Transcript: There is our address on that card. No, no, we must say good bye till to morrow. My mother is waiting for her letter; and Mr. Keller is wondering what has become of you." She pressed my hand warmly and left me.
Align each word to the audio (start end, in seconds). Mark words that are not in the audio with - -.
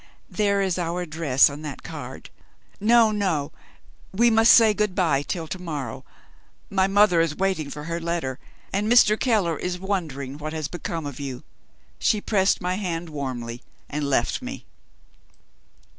There 0.31 0.61
is 0.61 0.79
our 0.79 1.01
address 1.03 1.47
on 1.47 1.61
that 1.61 1.83
card. 1.83 2.31
No, 2.79 3.11
no, 3.11 3.51
we 4.11 4.31
must 4.31 4.51
say 4.51 4.73
good 4.73 4.95
bye 4.95 5.21
till 5.21 5.47
to 5.47 5.61
morrow. 5.61 6.03
My 6.71 6.87
mother 6.87 7.21
is 7.21 7.35
waiting 7.37 7.69
for 7.69 7.83
her 7.83 7.99
letter; 7.99 8.39
and 8.73 8.91
Mr. 8.91 9.15
Keller 9.19 9.59
is 9.59 9.77
wondering 9.79 10.39
what 10.39 10.53
has 10.53 10.67
become 10.67 11.05
of 11.05 11.19
you." 11.19 11.43
She 11.99 12.19
pressed 12.19 12.61
my 12.61 12.77
hand 12.77 13.09
warmly 13.09 13.61
and 13.91 14.03
left 14.09 14.41
me. 14.41 14.65